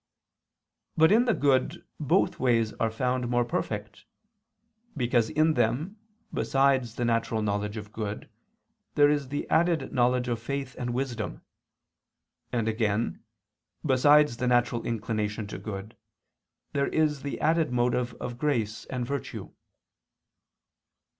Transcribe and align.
But 0.97 1.11
in 1.11 1.25
the 1.25 1.33
good 1.35 1.85
both 1.99 2.39
ways 2.39 2.73
are 2.79 2.89
found 2.89 3.29
more 3.29 3.45
perfect: 3.45 4.05
because 4.97 5.29
in 5.29 5.53
them, 5.53 5.99
besides 6.33 6.95
the 6.95 7.05
natural 7.05 7.43
knowledge 7.43 7.77
of 7.77 7.91
good, 7.91 8.27
there 8.95 9.11
is 9.11 9.27
the 9.29 9.47
added 9.51 9.93
knowledge 9.93 10.27
of 10.27 10.41
faith 10.41 10.75
and 10.79 10.95
wisdom; 10.95 11.43
and 12.51 12.67
again, 12.67 13.23
besides 13.85 14.37
the 14.37 14.47
natural 14.47 14.83
inclination 14.87 15.45
to 15.45 15.59
good, 15.59 15.95
there 16.73 16.87
is 16.87 17.21
the 17.21 17.39
added 17.39 17.71
motive 17.71 18.15
of 18.15 18.39
grace 18.39 18.85
and 18.85 19.05
virtue. 19.05 19.51